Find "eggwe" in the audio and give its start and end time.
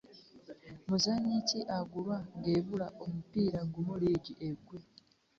4.49-4.79